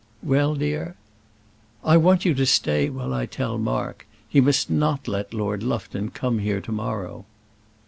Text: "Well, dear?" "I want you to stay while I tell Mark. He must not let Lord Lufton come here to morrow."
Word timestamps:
"Well, 0.23 0.55
dear?" 0.55 0.95
"I 1.83 1.95
want 1.95 2.25
you 2.25 2.33
to 2.33 2.45
stay 2.47 2.89
while 2.89 3.13
I 3.13 3.27
tell 3.27 3.59
Mark. 3.59 4.07
He 4.27 4.41
must 4.41 4.67
not 4.67 5.07
let 5.07 5.31
Lord 5.31 5.61
Lufton 5.61 6.09
come 6.09 6.39
here 6.39 6.59
to 6.59 6.71
morrow." 6.71 7.25